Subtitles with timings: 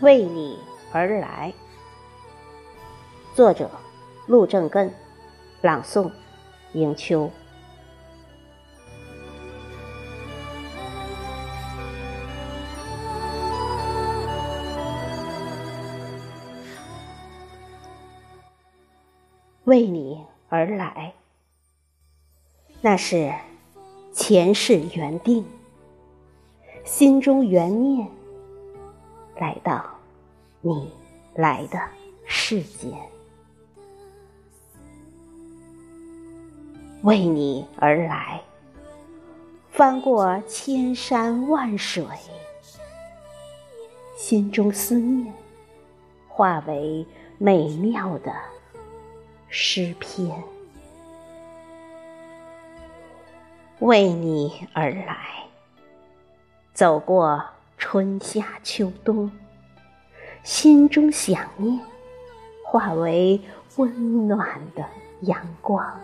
[0.00, 0.58] 为你
[0.92, 1.52] 而来。
[3.34, 3.70] 作者：
[4.26, 4.92] 陆正根，
[5.62, 6.10] 朗诵：
[6.72, 7.30] 迎秋。
[19.64, 21.14] 为你而来，
[22.82, 23.32] 那是
[24.12, 25.46] 前世缘定，
[26.84, 28.06] 心中缘念，
[29.36, 29.84] 来到
[30.60, 30.92] 你
[31.34, 31.80] 来的
[32.24, 32.92] 世间。
[37.02, 38.40] 为你而来，
[39.70, 42.04] 翻过千山万水，
[44.16, 45.34] 心中思念
[46.28, 48.32] 化为美妙的
[49.48, 50.42] 诗篇。
[53.80, 55.44] 为你而来，
[56.72, 57.44] 走过
[57.86, 59.30] 春夏秋冬，
[60.42, 61.78] 心中想念
[62.64, 63.38] 化为
[63.76, 64.82] 温暖的
[65.20, 66.00] 阳光。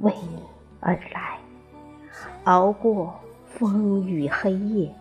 [0.00, 0.42] 为你
[0.80, 1.38] 而来，
[2.44, 4.94] 熬过风雨黑夜，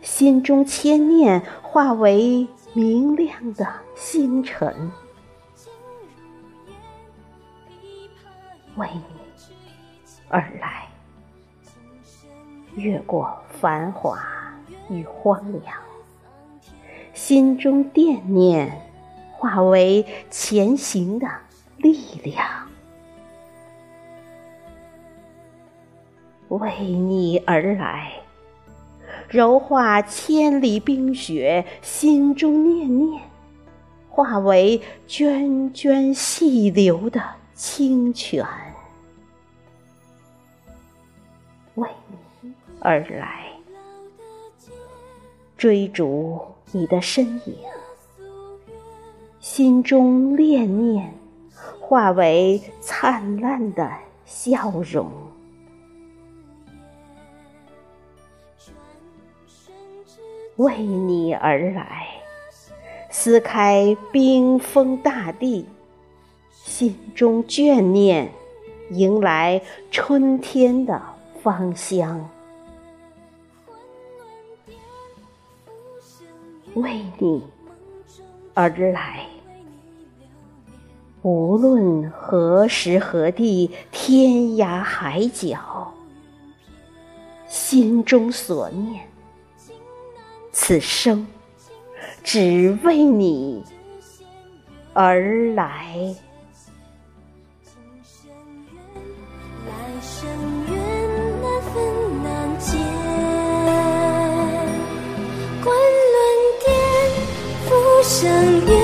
[0.00, 4.92] 心中牵念化为明亮的星辰。
[8.76, 9.02] 为你
[10.28, 10.88] 而来，
[12.76, 14.22] 越过繁华
[14.90, 15.74] 与荒凉，
[17.14, 18.78] 心中惦念
[19.32, 21.26] 化为前行的
[21.78, 22.46] 力量。
[26.48, 28.12] 为你而来，
[29.30, 33.22] 柔化千里冰雪，心中念念
[34.10, 37.18] 化为涓涓细流的
[37.54, 38.46] 清泉。
[41.76, 41.88] 为
[42.42, 42.52] 你
[42.82, 43.53] 而来，
[45.64, 46.38] 追逐
[46.72, 47.56] 你的身影，
[49.40, 51.14] 心中恋念
[51.80, 53.90] 化为灿烂的
[54.26, 55.10] 笑容。
[60.56, 62.08] 为你而来，
[63.08, 65.64] 撕开冰封大地，
[66.52, 68.30] 心中眷念，
[68.90, 71.00] 迎来春天的
[71.42, 72.28] 芳香。
[76.74, 77.42] 为你
[78.52, 79.26] 而来，
[81.22, 85.92] 无论何时何地，天涯海角，
[87.46, 89.06] 心中所念。
[90.52, 91.26] 此生
[92.22, 93.64] 只为你
[94.92, 96.14] 而来。
[108.06, 108.30] 相
[108.66, 108.78] 恋，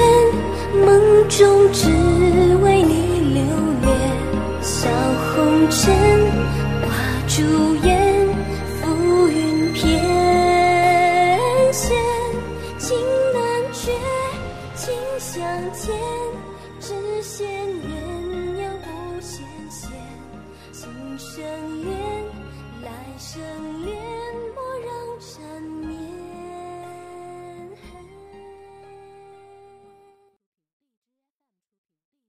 [0.86, 1.88] 梦中只
[2.62, 3.42] 为你留
[3.82, 3.92] 恋。
[4.62, 4.88] 笑
[5.34, 5.94] 红尘，
[6.80, 6.88] 挂
[7.28, 7.69] 烛。